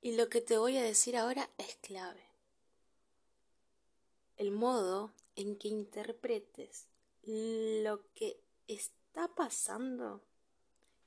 [0.00, 2.24] Y lo que te voy a decir ahora es clave.
[4.36, 6.86] El modo en que interpretes
[7.24, 10.22] lo que está pasando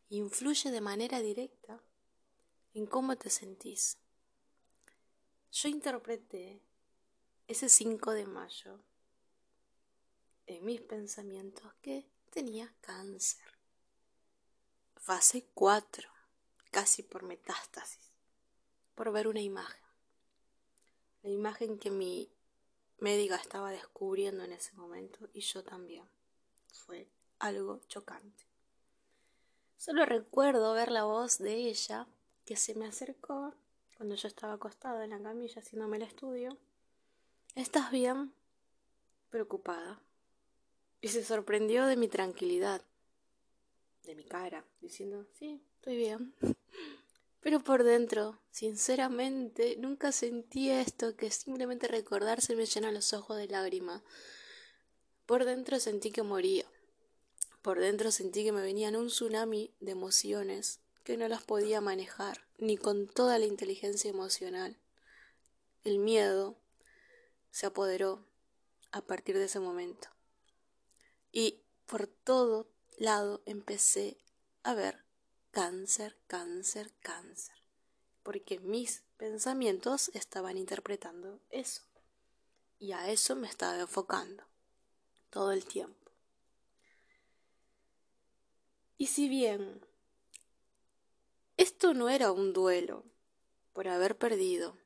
[0.10, 1.82] influye de manera directa
[2.74, 3.98] en cómo te sentís.
[5.52, 6.62] Yo interpreté
[7.48, 8.80] ese 5 de mayo
[10.46, 13.42] en mis pensamientos que tenía cáncer.
[14.96, 16.10] Fase 4,
[16.72, 18.11] casi por metástasis,
[19.02, 19.82] por ver una imagen.
[21.24, 22.30] La imagen que mi
[23.00, 26.06] médica estaba descubriendo en ese momento y yo también.
[26.72, 27.08] Fue
[27.40, 28.46] algo chocante.
[29.76, 32.06] Solo recuerdo ver la voz de ella
[32.46, 33.56] que se me acercó
[33.98, 36.56] cuando yo estaba acostada en la camilla haciéndome el estudio.
[37.56, 38.32] ¿Estás bien?
[39.32, 40.00] Preocupada.
[41.02, 42.84] Y se sorprendió de mi tranquilidad,
[44.04, 46.36] de mi cara, diciendo, sí, estoy bien.
[47.42, 53.48] Pero por dentro, sinceramente, nunca sentí esto que simplemente recordarse me llena los ojos de
[53.48, 54.04] lágrimas.
[55.26, 56.66] Por dentro sentí que moría.
[57.64, 62.46] Por dentro sentí que me venían un tsunami de emociones que no las podía manejar,
[62.60, 64.78] ni con toda la inteligencia emocional.
[65.84, 66.58] El miedo
[67.50, 68.24] se apoderó
[68.92, 70.10] a partir de ese momento.
[71.32, 74.18] Y por todo lado empecé
[74.62, 75.04] a ver
[75.52, 77.56] cáncer, cáncer, cáncer,
[78.24, 81.84] porque mis pensamientos estaban interpretando eso.
[82.80, 84.44] Y a eso me estaba enfocando
[85.30, 86.12] todo el tiempo.
[88.98, 89.86] Y si bien
[91.58, 93.04] esto no era un duelo
[93.74, 94.78] por haber perdido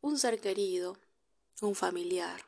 [0.00, 0.98] un ser querido,
[1.60, 2.40] un familiar.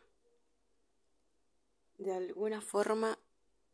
[1.98, 3.18] De alguna forma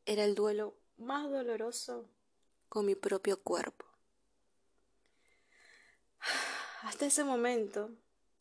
[0.05, 2.09] era el duelo más doloroso
[2.73, 3.85] con mi propio cuerpo.
[6.85, 7.91] Hasta ese momento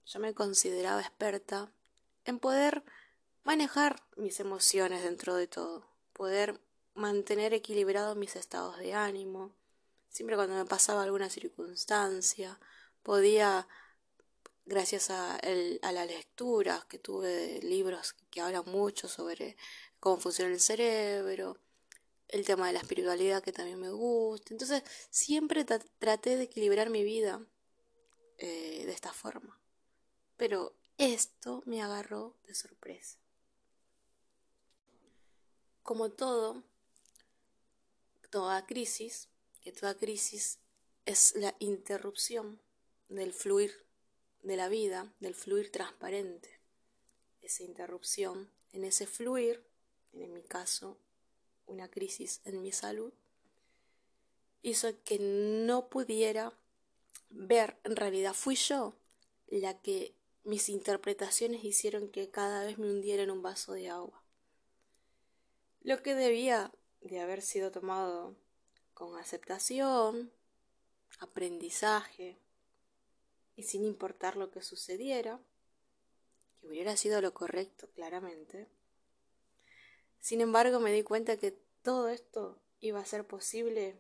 [0.06, 1.70] yo me consideraba experta
[2.24, 2.82] en poder
[3.44, 6.62] manejar mis emociones dentro de todo, poder
[6.94, 9.54] mantener equilibrados mis estados de ánimo,
[10.08, 12.58] Siempre cuando me pasaba alguna circunstancia,
[13.04, 13.68] podía,
[14.66, 19.56] gracias a, a la lectura que tuve de libros que hablan mucho sobre
[20.00, 21.58] cómo funciona el cerebro,
[22.32, 24.54] el tema de la espiritualidad que también me gusta.
[24.54, 27.46] Entonces, siempre traté de equilibrar mi vida
[28.38, 29.60] eh, de esta forma.
[30.38, 33.20] Pero esto me agarró de sorpresa.
[35.84, 36.64] Como todo,
[38.30, 39.30] toda crisis,
[39.62, 40.60] que toda crisis
[41.06, 42.62] es la interrupción
[43.10, 43.86] del fluir
[44.42, 46.60] de la vida, del fluir transparente.
[47.42, 49.64] Esa interrupción en ese fluir,
[50.14, 50.98] en mi caso,
[51.72, 53.14] una crisis en mi salud,
[54.62, 56.54] hizo que no pudiera
[57.30, 58.96] ver, en realidad fui yo
[59.48, 64.24] la que mis interpretaciones hicieron que cada vez me hundiera en un vaso de agua.
[65.82, 66.72] Lo que debía
[67.02, 68.36] de haber sido tomado
[68.94, 70.32] con aceptación,
[71.20, 72.38] aprendizaje
[73.56, 75.40] y sin importar lo que sucediera,
[76.60, 78.68] que hubiera sido lo correcto, claramente.
[80.22, 81.52] Sin embargo, me di cuenta que
[81.82, 84.00] todo esto iba a ser posible,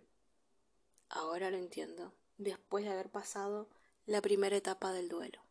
[1.09, 3.67] ahora lo entiendo, después de haber pasado
[4.05, 5.41] la primera etapa del duelo,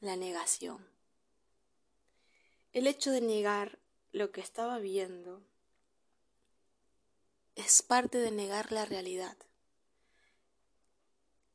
[0.00, 0.86] la negación.
[2.72, 3.78] El hecho de negar
[4.12, 5.42] lo que estaba viendo
[7.54, 9.36] es parte de negar la realidad.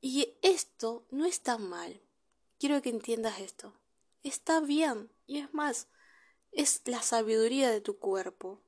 [0.01, 2.01] Y esto no está mal.
[2.59, 3.73] Quiero que entiendas esto.
[4.21, 5.09] Está bien.
[5.27, 5.87] Y es más,
[6.53, 8.61] es la sabiduría de tu cuerpo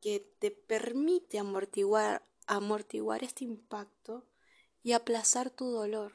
[0.00, 4.24] que te permite amortiguar, amortiguar este impacto
[4.82, 6.12] y aplazar tu dolor.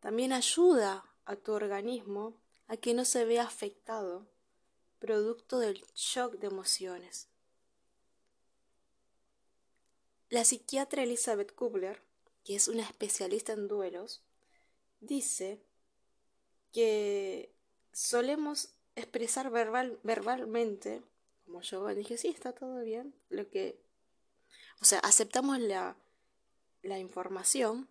[0.00, 2.34] También ayuda a tu organismo
[2.66, 4.26] a que no se vea afectado
[4.98, 7.28] producto del shock de emociones.
[10.28, 12.02] La psiquiatra Elizabeth Kubler,
[12.44, 14.22] que es una especialista en duelos,
[15.00, 15.62] dice
[16.72, 17.54] que
[17.98, 21.02] solemos expresar verbal, verbalmente,
[21.44, 23.82] como yo dije, sí, está todo bien, lo que,
[24.80, 25.96] o sea, aceptamos la,
[26.82, 27.88] la información,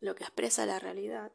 [0.00, 1.30] lo que expresa la realidad,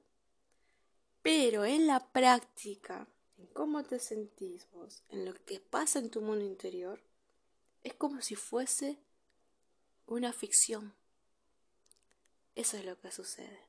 [1.22, 3.08] pero en la práctica,
[3.38, 7.00] en cómo te sentís vos, en lo que pasa en tu mundo interior,
[7.84, 8.98] es como si fuese
[10.08, 10.96] una ficción.
[12.56, 13.60] Eso es lo que sucede.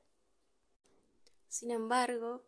[1.47, 2.43] Sin embargo,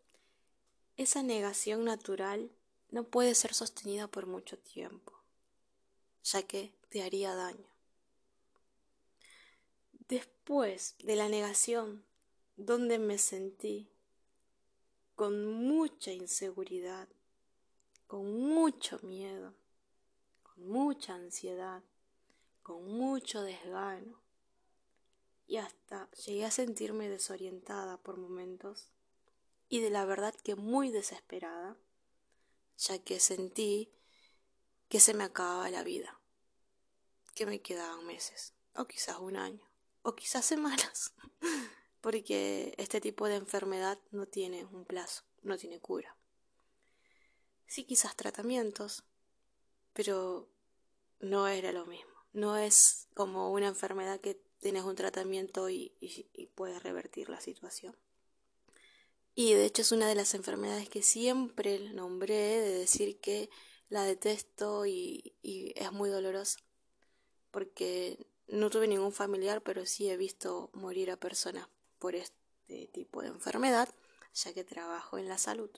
[0.98, 2.50] esa negación natural
[2.90, 5.12] no puede ser sostenida por mucho tiempo,
[6.24, 7.66] ya que te haría daño.
[10.08, 12.02] después de la negación,
[12.56, 13.90] donde me sentí
[15.14, 17.08] con mucha inseguridad,
[18.06, 19.52] con mucho miedo,
[20.42, 21.82] con mucha ansiedad,
[22.62, 24.18] con mucho desgano,
[25.46, 28.88] y hasta llegué a sentirme desorientada por momentos
[29.68, 31.76] y de la verdad que muy desesperada,
[32.76, 33.92] ya que sentí
[34.88, 36.20] que se me acababa la vida,
[37.34, 39.68] que me quedaban meses, o quizás un año,
[40.02, 41.12] o quizás semanas,
[42.00, 46.16] porque este tipo de enfermedad no tiene un plazo, no tiene cura.
[47.66, 49.04] Sí, quizás tratamientos,
[49.92, 50.48] pero
[51.20, 52.12] no era lo mismo.
[52.32, 55.92] No es como una enfermedad que tienes un tratamiento y,
[56.54, 57.96] puedes revertir la situación.
[59.40, 63.50] Y de hecho es una de las enfermedades que siempre nombré de decir que
[63.88, 66.58] la detesto y, y, es muy dolorosa.
[67.52, 68.18] Porque
[68.48, 71.68] no tuve ningún familiar, pero sí he visto morir a personas
[72.00, 73.88] por este tipo de enfermedad,
[74.34, 75.70] ya que trabajo en la salud.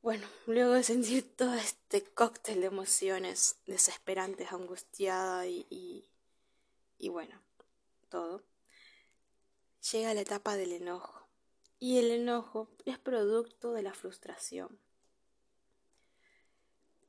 [0.00, 6.08] Bueno, luego de sentir todo este cóctel de emociones desesperantes, angustiada y,
[6.96, 7.42] y bueno,
[8.08, 8.42] todo,
[9.92, 11.21] llega la etapa del enojo.
[11.82, 14.78] Y el enojo es producto de la frustración,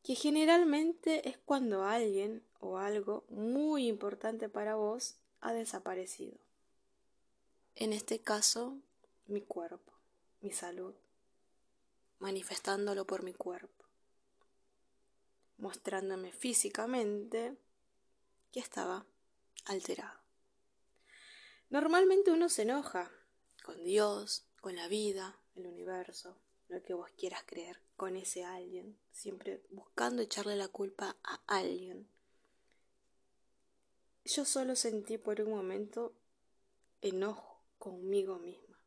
[0.01, 6.39] que generalmente es cuando alguien o algo muy importante para vos ha desaparecido.
[7.75, 8.79] En este caso,
[9.27, 9.93] mi cuerpo,
[10.41, 10.95] mi salud,
[12.17, 13.85] manifestándolo por mi cuerpo,
[15.57, 17.55] mostrándome físicamente
[18.51, 19.05] que estaba
[19.65, 20.19] alterado.
[21.69, 23.11] Normalmente uno se enoja
[23.61, 26.37] con Dios, con la vida, el universo,
[26.69, 32.07] lo que vos quieras creer, con ese alguien, siempre buscando echarle la culpa a alguien.
[34.23, 36.15] Yo solo sentí por un momento
[37.01, 38.79] enojo conmigo misma,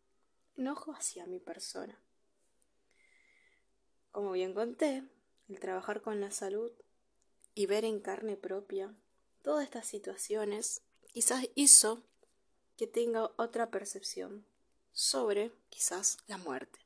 [0.57, 2.01] enojo hacia mi persona.
[4.13, 5.05] Como bien conté,
[5.51, 6.73] el trabajar con la salud
[7.55, 8.97] y ver en carne propia
[9.43, 10.81] todas estas situaciones
[11.13, 12.03] quizás hizo
[12.79, 14.47] que tenga otra percepción
[14.97, 16.79] sobre quizás la muerte.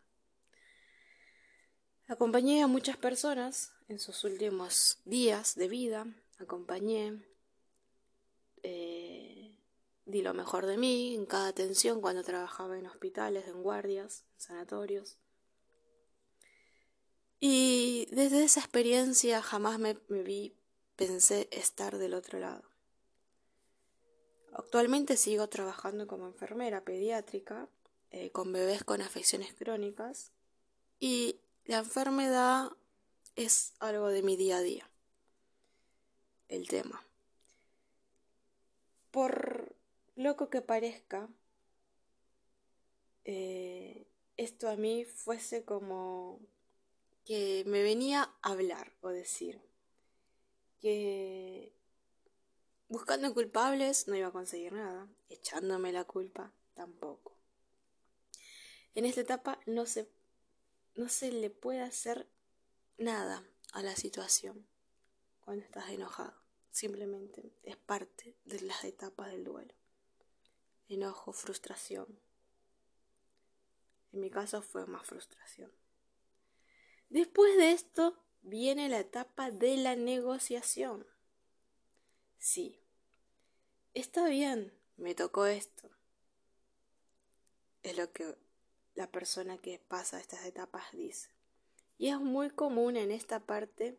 [2.09, 6.07] Acompañé a muchas personas en sus últimos días de vida,
[6.41, 7.25] acompañé,
[8.65, 9.55] eh,
[10.07, 14.41] di lo mejor de mí en cada atención cuando trabajaba en hospitales, en guardias, en
[14.41, 15.17] sanatorios.
[17.39, 20.57] Y desde esa experiencia jamás me vi
[20.97, 22.65] pensé estar del otro lado.
[24.53, 27.69] Actualmente sigo trabajando como enfermera pediátrica
[28.11, 30.33] eh, con bebés con afecciones crónicas
[30.99, 32.71] y la enfermedad
[33.37, 34.91] es algo de mi día a día.
[36.49, 37.05] El tema.
[39.11, 39.77] Por
[40.17, 41.29] loco que parezca,
[43.25, 46.41] eh, esto a mí fuese como
[47.25, 49.61] que me venía a hablar o decir
[50.81, 51.73] que
[52.89, 57.40] buscando culpables no iba a conseguir nada, echándome la culpa tampoco.
[58.95, 60.09] En esta etapa no se,
[60.95, 62.29] no se le puede hacer
[62.99, 64.67] nada a la situación
[65.41, 66.35] cuando estás enojado.
[66.71, 69.75] Simplemente es parte de las etapas del duelo.
[70.89, 72.21] Enojo, frustración.
[74.13, 75.73] En mi caso fue más frustración.
[77.09, 81.07] Después de esto viene la etapa de la negociación.
[82.39, 82.81] Sí,
[83.95, 85.91] está bien, me tocó esto.
[87.83, 88.37] Es lo que
[88.95, 91.31] la persona que pasa estas etapas dice.
[91.99, 93.99] Y es muy común en esta parte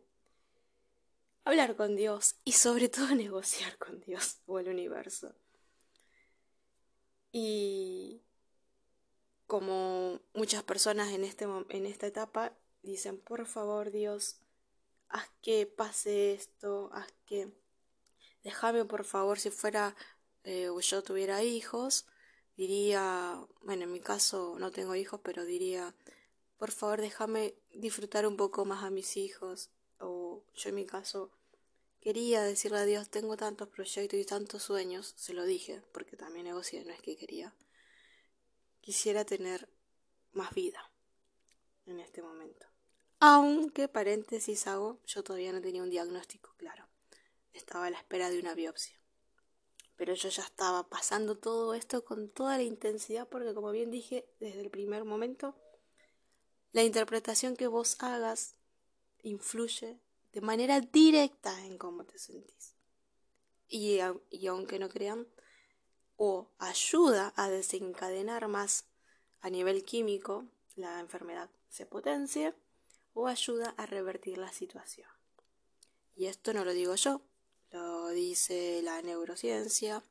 [1.44, 5.34] hablar con Dios y sobre todo negociar con Dios o el universo.
[7.32, 8.22] Y
[9.46, 14.40] como muchas personas en, este, en esta etapa dicen, por favor Dios,
[15.08, 17.52] haz que pase esto, haz que...
[18.42, 19.94] Déjame por favor, si fuera
[20.42, 22.06] eh, o yo tuviera hijos,
[22.56, 25.94] diría, bueno, en mi caso no tengo hijos, pero diría,
[26.58, 29.70] por favor déjame disfrutar un poco más a mis hijos.
[29.98, 31.30] O yo en mi caso
[32.00, 36.46] quería decirle a Dios, tengo tantos proyectos y tantos sueños, se lo dije, porque también
[36.46, 37.54] negocié, no es que quería.
[38.80, 39.68] Quisiera tener
[40.32, 40.90] más vida
[41.86, 42.66] en este momento.
[43.20, 46.88] Aunque, paréntesis hago, yo todavía no tenía un diagnóstico claro.
[47.52, 49.01] Estaba a la espera de una biopsia.
[50.02, 54.28] Pero yo ya estaba pasando todo esto con toda la intensidad porque, como bien dije
[54.40, 55.54] desde el primer momento,
[56.72, 58.56] la interpretación que vos hagas
[59.22, 60.00] influye
[60.32, 62.74] de manera directa en cómo te sentís.
[63.68, 65.28] y, y aunque no crean,
[66.16, 68.86] o ayuda a desencadenar más
[69.40, 72.54] a nivel químico la enfermedad se potencie
[73.14, 75.08] o ayuda a revertir la situación.
[76.16, 77.22] Y esto no lo digo yo,
[77.72, 80.04] lo dice la neurociencia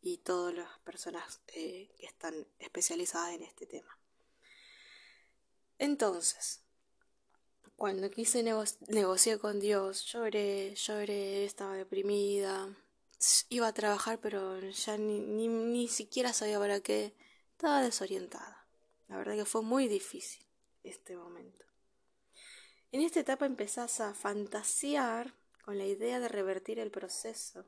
[0.00, 3.98] y todas las personas eh, que están especializadas en este tema.
[5.78, 6.62] Entonces,
[7.76, 12.74] cuando quise negociar con Dios, lloré, lloré, estaba deprimida,
[13.50, 17.14] iba a trabajar pero ya ni, ni, ni siquiera sabía para qué,
[17.52, 18.66] estaba desorientada.
[19.08, 20.46] La verdad que fue muy difícil
[20.82, 21.64] este momento.
[22.92, 25.34] En esta etapa empezás a fantasear
[25.66, 27.66] con la idea de revertir el proceso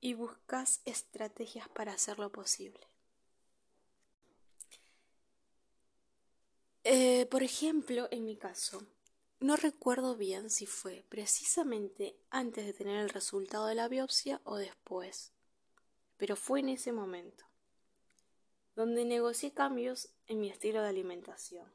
[0.00, 2.80] y buscas estrategias para hacerlo posible.
[6.84, 8.86] Eh, por ejemplo, en mi caso,
[9.38, 14.56] no recuerdo bien si fue precisamente antes de tener el resultado de la biopsia o
[14.56, 15.34] después,
[16.16, 17.44] pero fue en ese momento
[18.74, 21.70] donde negocié cambios en mi estilo de alimentación.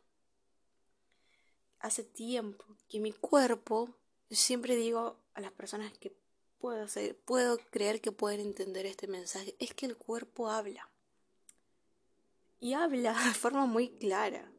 [1.78, 3.96] Hace tiempo que mi cuerpo,
[4.36, 6.16] siempre digo a las personas que
[6.60, 10.90] puedo, hacer, puedo creer que pueden entender este mensaje, es que el cuerpo habla.
[12.60, 14.52] Y habla de forma muy clara.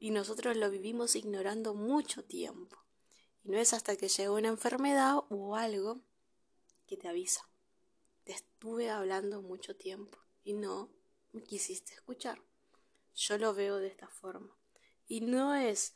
[0.00, 2.76] Y nosotros lo vivimos ignorando mucho tiempo.
[3.42, 6.00] Y no es hasta que llega una enfermedad o algo
[6.86, 7.48] que te avisa.
[8.24, 10.90] Te estuve hablando mucho tiempo y no
[11.32, 12.40] me quisiste escuchar.
[13.14, 14.56] Yo lo veo de esta forma.
[15.06, 15.94] Y no es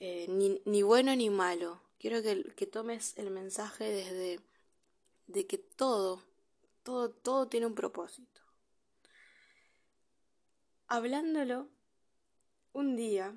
[0.00, 1.82] eh, ni, ni, bueno ni malo.
[1.98, 4.40] Quiero que, que tomes el mensaje desde
[5.26, 6.22] de que todo,
[6.82, 8.40] todo, todo tiene un propósito.
[10.86, 11.68] Hablándolo
[12.72, 13.34] un día,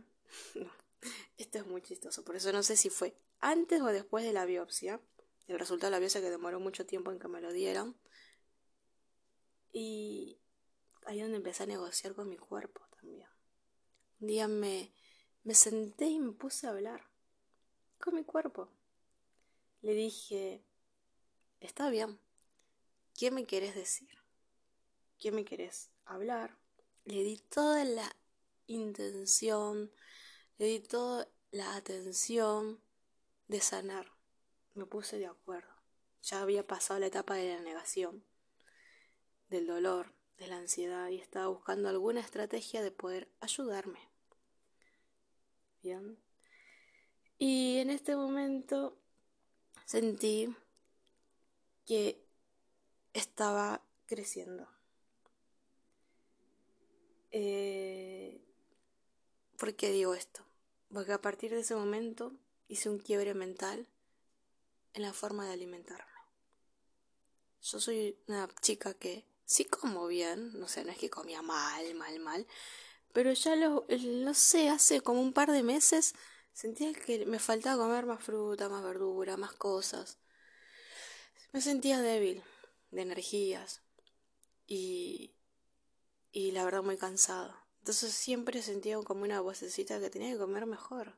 [1.38, 4.46] esto es muy chistoso, por eso no sé si fue antes o después de la
[4.46, 5.00] biopsia,
[5.48, 7.96] el resultado de la biopsia que demoró mucho tiempo en que me lo dieran,
[9.72, 10.40] y
[11.06, 13.30] ahí donde empecé a negociar con mi cuerpo también.
[14.20, 14.92] Un día me,
[15.44, 17.07] me senté y me puse a hablar
[18.00, 18.70] con mi cuerpo.
[19.82, 20.64] Le dije,
[21.60, 22.20] está bien,
[23.18, 24.10] ¿qué me querés decir?
[25.20, 26.58] ¿Qué me querés hablar?
[27.06, 28.16] Le di toda la
[28.68, 29.92] intención,
[30.58, 32.82] le di toda la atención
[33.48, 34.12] de sanar.
[34.76, 35.74] Me puse de acuerdo.
[36.22, 38.24] Ya había pasado la etapa de la negación,
[39.50, 44.00] del dolor, de la ansiedad y estaba buscando alguna estrategia de poder ayudarme.
[45.82, 46.18] Bien.
[47.40, 48.98] Y en este momento
[49.86, 50.56] sentí
[51.86, 52.20] que
[53.14, 54.68] estaba creciendo.
[57.32, 58.42] Eh,
[59.58, 60.44] ¿Por qué digo esto?
[60.92, 62.34] Porque a partir de ese momento
[62.68, 63.88] hice un quiebre mental
[64.94, 66.06] en la forma de alimentarme.
[67.62, 71.94] Yo soy una chica que sí como bien, no sé, no es que comía mal,
[71.96, 72.48] mal, mal,
[73.14, 76.14] pero ya lo, no sé, hace como un par de meses
[76.58, 80.18] sentía que me faltaba comer más fruta, más verdura, más cosas.
[81.54, 82.42] Me sentía débil
[82.90, 83.84] de energías
[84.66, 85.36] y,
[86.32, 87.54] y la verdad muy cansado.
[87.78, 91.16] Entonces siempre sentía como una vocecita que tenía que comer mejor.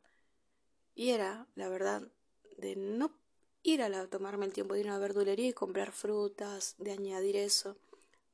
[0.94, 2.12] Y era, la verdad,
[2.58, 3.18] de no
[3.64, 6.92] ir a la, tomarme el tiempo de ir a una verdulería y comprar frutas, de
[6.92, 7.78] añadir eso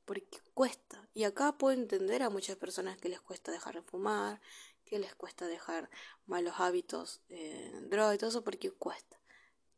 [0.06, 1.08] porque cuesta.
[1.14, 4.40] Y acá puedo entender a muchas personas que les cuesta dejar de fumar,
[4.86, 5.90] que les cuesta dejar
[6.26, 9.20] malos hábitos, eh, droga y todo eso, porque cuesta.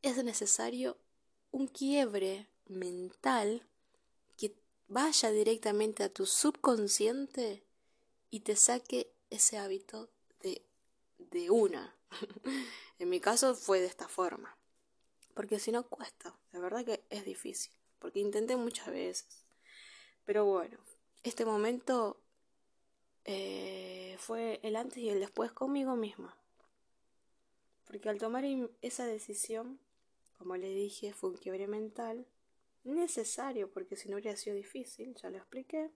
[0.03, 0.99] Es necesario
[1.51, 3.67] un quiebre mental
[4.37, 4.55] que
[4.87, 7.65] vaya directamente a tu subconsciente
[8.31, 10.11] y te saque ese hábito
[10.41, 10.65] de,
[11.19, 11.97] de una.
[12.99, 14.57] en mi caso fue de esta forma.
[15.35, 17.73] Porque si no cuesta, de verdad que es difícil.
[17.99, 19.49] Porque intenté muchas veces
[20.29, 20.77] pero bueno,
[21.23, 22.21] este momento
[23.25, 26.37] eh, fue el antes y el después conmigo misma.
[27.87, 28.45] Porque al tomar
[28.83, 29.79] esa decisión,
[30.37, 32.27] como le dije, fue un quiebre mental
[32.85, 35.91] necesario, porque si no hubiera sido difícil, ya lo expliqué.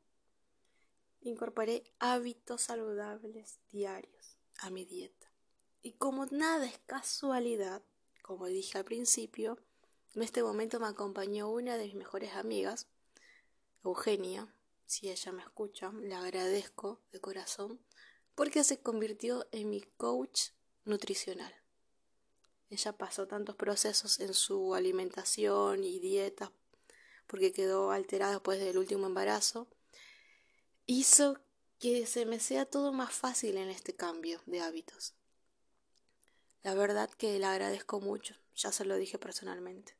[1.21, 5.31] Incorporé hábitos saludables diarios a mi dieta.
[5.83, 7.83] Y como nada es casualidad,
[8.23, 9.59] como dije al principio,
[10.15, 12.87] en este momento me acompañó una de mis mejores amigas,
[13.85, 14.53] Eugenia,
[14.93, 17.81] si ella me escucha, le agradezco de corazón
[18.35, 20.51] porque se convirtió en mi coach
[20.85, 21.55] nutricional.
[22.69, 26.53] Ella pasó tantos procesos en su alimentación y dieta
[27.27, 29.67] porque quedó alterada después del último embarazo.
[30.85, 31.41] Hizo
[31.79, 35.15] que se me sea todo más fácil en este cambio de hábitos.
[36.63, 39.97] La verdad que le agradezco mucho, ya se lo dije personalmente.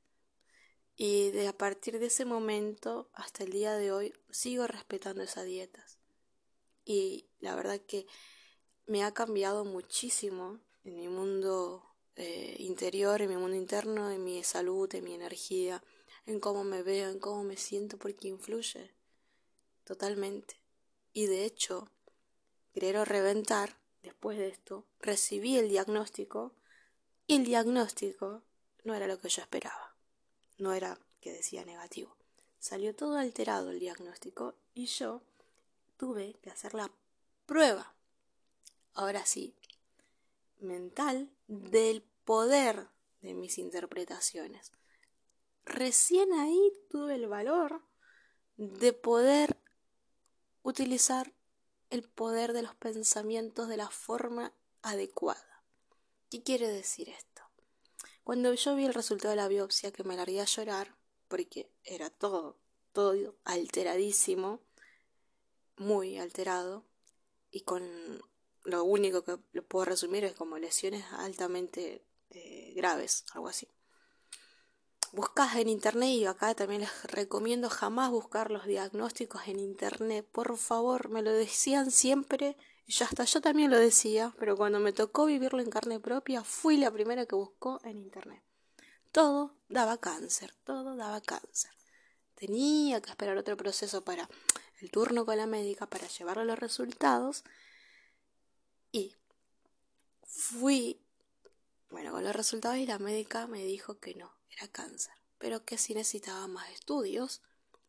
[0.97, 5.47] Y de a partir de ese momento hasta el día de hoy sigo respetando esas
[5.47, 5.99] dietas.
[6.85, 8.07] Y la verdad que
[8.87, 11.83] me ha cambiado muchísimo en mi mundo
[12.17, 15.83] eh, interior, en mi mundo interno, en mi salud, en mi energía,
[16.27, 18.95] en cómo me veo, en cómo me siento, porque influye
[19.85, 20.61] totalmente.
[21.13, 21.91] Y de hecho,
[22.73, 26.55] quiero reventar, después de esto, recibí el diagnóstico
[27.27, 28.43] y el diagnóstico
[28.85, 29.92] no era lo que yo esperaba.
[30.59, 32.17] No era que decía negativo.
[32.59, 35.23] Salió todo alterado el diagnóstico y yo
[35.97, 36.91] tuve que hacer la
[37.47, 37.95] prueba.
[38.95, 39.55] Ahora sí,
[40.61, 42.89] mental del poder
[43.21, 44.73] de mis interpretaciones.
[45.65, 47.83] Recién ahí tuve el valor
[48.57, 49.57] de poder
[50.63, 51.33] utilizar
[51.91, 55.63] el poder de los pensamientos de la forma adecuada.
[56.31, 57.42] ¿Qué quiere decir esto?
[58.25, 60.97] Cuando yo vi el resultado de la biopsia que me largué a llorar,
[61.29, 62.57] porque era todo,
[62.93, 64.61] todo alteradísimo,
[65.77, 66.85] muy alterado,
[67.51, 67.83] y con
[68.65, 73.69] lo único que lo puedo resumir es como lesiones altamente eh, graves, algo así.
[75.13, 80.57] Buscas en internet y acá también les recomiendo jamás buscar los diagnósticos en internet, por
[80.57, 84.93] favor, me lo decían siempre y ya hasta yo también lo decía, pero cuando me
[84.93, 88.43] tocó vivirlo en carne propia fui la primera que buscó en internet.
[89.13, 91.71] Todo daba cáncer, todo daba cáncer.
[92.35, 94.29] Tenía que esperar otro proceso para
[94.81, 97.45] el turno con la médica para llevarle los resultados
[98.91, 99.15] y
[100.25, 101.01] fui,
[101.91, 105.79] bueno, con los resultados y la médica me dijo que no, era cáncer, pero que
[105.79, 107.43] sí necesitaba más estudios,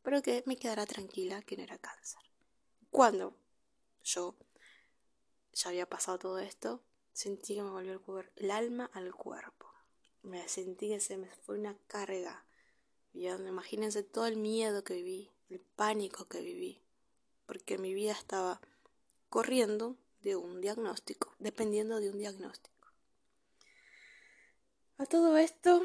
[0.03, 2.21] pero que me quedara tranquila que no era cáncer.
[2.91, 3.35] Cuando
[4.03, 4.35] yo
[5.53, 6.81] ya había pasado todo esto,
[7.13, 9.71] sentí que me volvió el, el alma al cuerpo.
[10.23, 12.45] Me sentí que se me fue una carga.
[13.13, 16.81] Imagínense todo el miedo que viví, el pánico que viví,
[17.45, 18.59] porque mi vida estaba
[19.29, 22.73] corriendo de un diagnóstico, dependiendo de un diagnóstico.
[24.97, 25.83] A todo esto,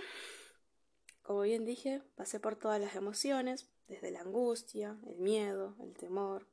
[1.22, 6.46] como bien dije, pasé por todas las emociones, desde la angustia, el miedo, el temor,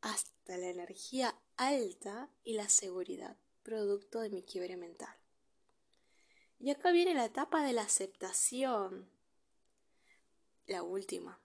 [0.00, 5.14] hasta la energía alta y la seguridad, producto de mi quiebre mental.
[6.58, 9.10] Y acá viene la etapa de la aceptación,
[10.66, 11.38] la última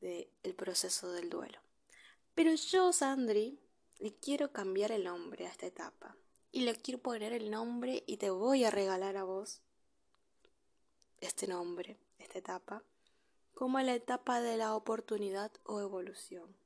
[0.00, 1.58] del proceso del duelo.
[2.34, 3.58] Pero yo, Sandri,
[3.98, 6.16] le quiero cambiar el nombre a esta etapa.
[6.52, 9.62] Y le quiero poner el nombre y te voy a regalar a vos
[11.20, 12.84] este nombre, esta etapa,
[13.54, 16.56] como la etapa de la oportunidad o evolución.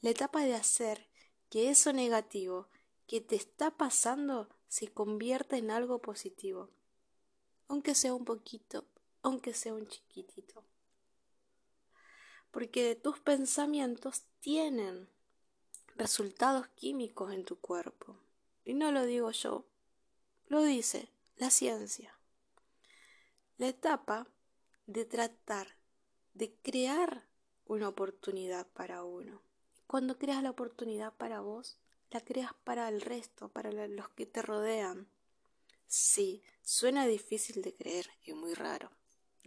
[0.00, 1.09] La etapa de hacer
[1.50, 2.68] que eso negativo
[3.06, 6.70] que te está pasando se convierta en algo positivo,
[7.66, 8.86] aunque sea un poquito,
[9.22, 10.64] aunque sea un chiquitito.
[12.52, 15.08] Porque tus pensamientos tienen
[15.96, 18.16] resultados químicos en tu cuerpo.
[18.64, 19.66] Y no lo digo yo,
[20.46, 22.16] lo dice la ciencia.
[23.58, 24.28] La etapa
[24.86, 25.76] de tratar
[26.32, 27.26] de crear
[27.66, 29.42] una oportunidad para uno.
[29.90, 31.76] Cuando creas la oportunidad para vos,
[32.12, 35.08] la creas para el resto, para los que te rodean.
[35.88, 38.92] Sí, suena difícil de creer y muy raro.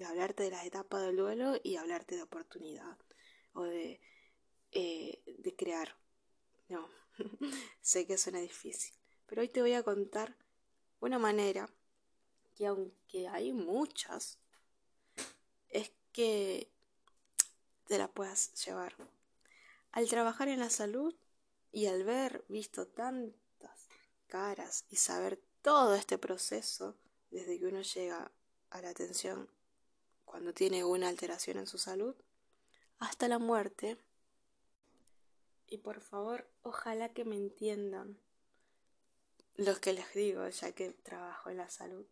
[0.06, 2.98] Hablarte de la etapa del duelo y hablarte de oportunidad
[3.54, 4.02] o de,
[4.74, 5.96] eh, de crear
[6.68, 6.90] no,
[7.82, 8.94] sé que suena difícil,
[9.26, 10.36] pero hoy te voy a contar
[11.00, 11.70] una manera
[12.54, 14.40] que aunque hay muchas,
[15.70, 16.70] es que
[17.86, 18.94] te la puedas llevar.
[19.94, 21.16] Al trabajar en la salud
[21.72, 23.88] y al ver visto tantas
[24.28, 26.98] caras y saber todo este proceso
[27.32, 28.32] desde que uno llega
[28.70, 29.50] a la atención
[30.26, 32.16] cuando tiene una alteración en su salud
[33.00, 33.98] hasta la muerte,
[35.68, 38.18] y por favor, ojalá que me entiendan
[39.56, 42.06] los que les digo, ya que trabajo en la salud.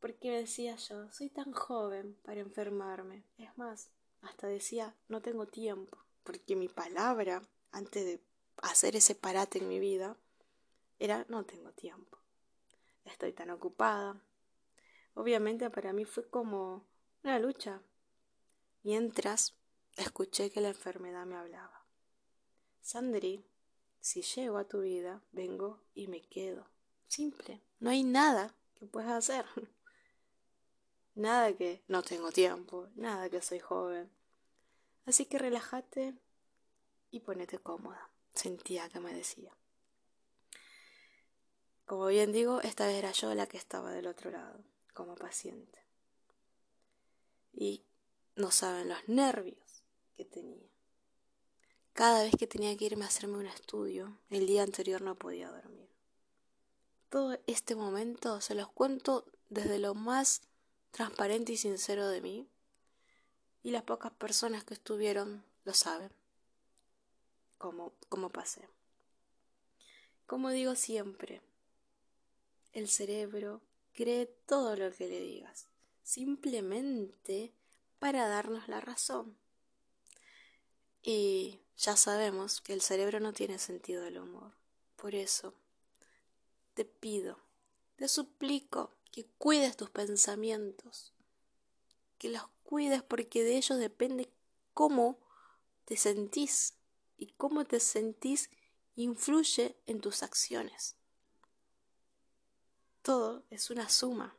[0.00, 3.24] Porque decía yo, soy tan joven para enfermarme.
[3.36, 8.20] Es más, hasta decía, no tengo tiempo, porque mi palabra, antes de
[8.62, 10.16] hacer ese parate en mi vida,
[10.98, 12.18] era, no tengo tiempo.
[13.04, 14.20] Estoy tan ocupada.
[15.14, 16.84] Obviamente para mí fue como
[17.22, 17.80] una lucha,
[18.82, 19.54] mientras
[19.96, 21.86] escuché que la enfermedad me hablaba.
[22.80, 23.46] Sandri,
[24.00, 26.66] si llego a tu vida, vengo y me quedo.
[27.06, 27.62] Simple.
[27.78, 29.46] No hay nada que puedas hacer.
[31.14, 34.10] Nada que no tengo tiempo, nada que soy joven.
[35.06, 36.14] Así que relájate
[37.10, 38.10] y ponete cómoda.
[38.34, 39.56] Sentía que me decía.
[41.84, 44.64] Como bien digo, esta vez era yo la que estaba del otro lado,
[44.94, 45.84] como paciente.
[47.52, 47.84] Y
[48.36, 49.84] no saben los nervios
[50.16, 50.68] que tenía.
[51.92, 55.50] Cada vez que tenía que irme a hacerme un estudio, el día anterior no podía
[55.50, 55.88] dormir.
[57.10, 60.42] Todo este momento se los cuento desde lo más
[60.90, 62.48] transparente y sincero de mí,
[63.64, 66.12] y las pocas personas que estuvieron lo saben,
[67.56, 68.68] cómo, cómo pasé.
[70.26, 71.40] Como digo siempre,
[72.72, 73.62] el cerebro
[73.94, 75.66] cree todo lo que le digas,
[76.02, 77.54] simplemente
[77.98, 79.34] para darnos la razón.
[81.02, 84.52] Y ya sabemos que el cerebro no tiene sentido del humor.
[84.96, 85.54] Por eso,
[86.74, 87.38] te pido,
[87.96, 91.14] te suplico que cuides tus pensamientos,
[92.18, 94.32] que los cuides porque de ellos depende
[94.72, 95.20] cómo
[95.84, 96.74] te sentís
[97.16, 98.50] y cómo te sentís
[98.96, 100.96] influye en tus acciones.
[103.02, 104.36] Todo es una suma.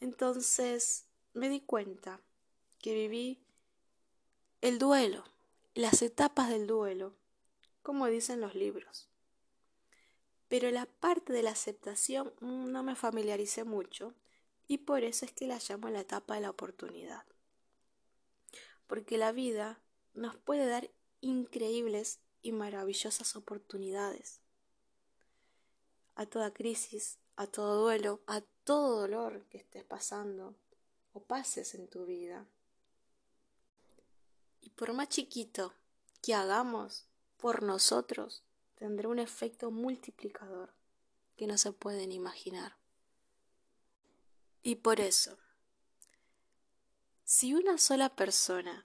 [0.00, 2.20] Entonces me di cuenta
[2.78, 3.42] que viví
[4.60, 5.24] el duelo,
[5.74, 7.16] las etapas del duelo,
[7.82, 9.08] como dicen los libros.
[10.48, 14.14] Pero la parte de la aceptación no me familiaricé mucho
[14.68, 17.24] y por eso es que la llamo la etapa de la oportunidad.
[18.86, 19.80] Porque la vida
[20.14, 24.40] nos puede dar increíbles y maravillosas oportunidades.
[26.14, 30.56] A toda crisis, a todo duelo, a todo dolor que estés pasando
[31.12, 32.46] o pases en tu vida,
[34.66, 35.72] y por más chiquito
[36.22, 38.42] que hagamos por nosotros,
[38.74, 40.74] tendrá un efecto multiplicador
[41.36, 42.76] que no se pueden imaginar.
[44.66, 45.38] Y por eso,
[47.22, 48.84] si una sola persona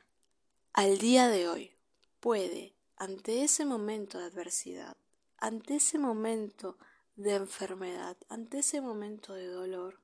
[0.73, 1.75] al día de hoy
[2.19, 4.95] puede, ante ese momento de adversidad,
[5.37, 6.77] ante ese momento
[7.15, 9.99] de enfermedad, ante ese momento de dolor,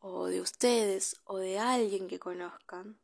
[0.00, 3.00] o de ustedes o de alguien que conozcan,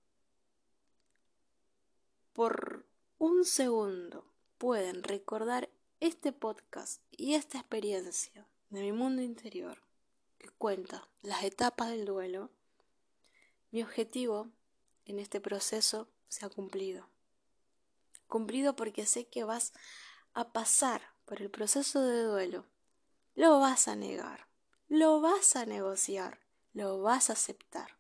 [2.35, 2.85] por
[3.17, 9.82] un segundo pueden recordar este podcast y esta experiencia de mi mundo interior
[10.43, 12.51] que cuenta las etapas del duelo,
[13.71, 14.51] mi objetivo
[15.07, 17.09] en este proceso se ha cumplido.
[18.27, 19.73] Cumplido porque sé que vas
[20.35, 22.67] a pasar por el proceso de duelo.
[23.35, 24.47] Lo vas a negar,
[24.89, 26.41] lo vas a negociar,
[26.75, 27.97] lo vas a aceptar.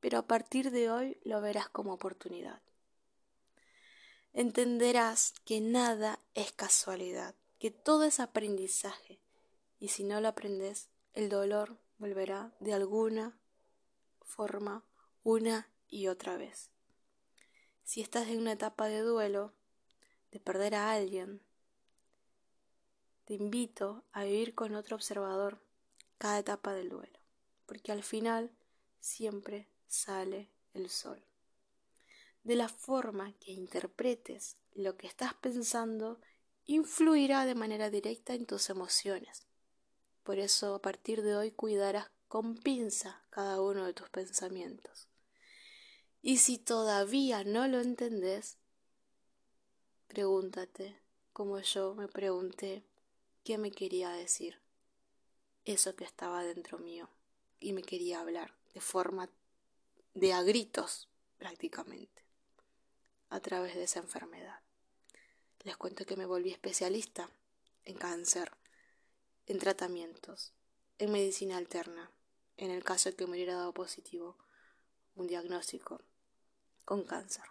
[0.00, 2.60] Pero a partir de hoy lo verás como oportunidad
[4.38, 9.20] entenderás que nada es casualidad, que todo es aprendizaje,
[9.80, 13.36] y si no lo aprendes, el dolor volverá de alguna
[14.22, 14.84] forma
[15.24, 16.70] una y otra vez.
[17.82, 19.52] Si estás en una etapa de duelo,
[20.30, 21.42] de perder a alguien,
[23.24, 25.60] te invito a vivir con otro observador
[26.18, 27.18] cada etapa del duelo,
[27.66, 28.52] porque al final
[29.00, 31.20] siempre sale el sol
[32.44, 36.20] de la forma que interpretes lo que estás pensando
[36.64, 39.47] influirá de manera directa en tus emociones.
[40.28, 45.08] Por eso a partir de hoy cuidarás con pinza cada uno de tus pensamientos.
[46.20, 48.58] Y si todavía no lo entendés,
[50.06, 51.00] pregúntate,
[51.32, 52.84] como yo me pregunté,
[53.42, 54.60] qué me quería decir
[55.64, 57.08] eso que estaba dentro mío
[57.58, 59.30] y me quería hablar de forma
[60.12, 62.22] de a gritos prácticamente
[63.30, 64.60] a través de esa enfermedad.
[65.64, 67.30] Les cuento que me volví especialista
[67.86, 68.52] en cáncer,
[69.48, 70.52] en tratamientos,
[70.98, 72.10] en medicina alterna,
[72.56, 74.36] en el caso de que me hubiera dado positivo
[75.14, 76.00] un diagnóstico
[76.84, 77.44] con cáncer.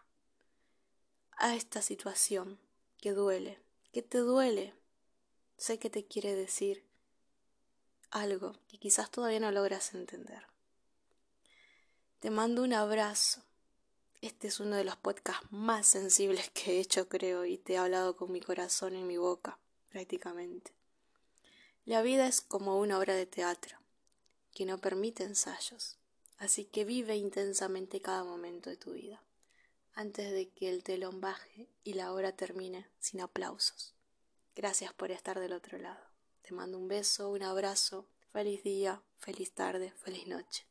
[1.31, 2.59] A esta situación
[2.97, 4.73] que duele, que te duele,
[5.57, 6.85] sé que te quiere decir
[8.09, 10.47] algo que quizás todavía no logras entender.
[12.19, 13.43] Te mando un abrazo
[14.21, 17.77] este es uno de los podcasts más sensibles que he hecho, creo, y te he
[17.77, 20.76] hablado con mi corazón en mi boca, prácticamente.
[21.87, 23.77] La vida es como una obra de teatro,
[24.51, 25.97] que no permite ensayos,
[26.37, 29.23] así que vive intensamente cada momento de tu vida,
[29.93, 33.95] antes de que el telón baje y la hora termine sin aplausos.
[34.53, 36.03] Gracias por estar del otro lado.
[36.41, 40.67] Te mando un beso, un abrazo, feliz día, feliz tarde, feliz noche.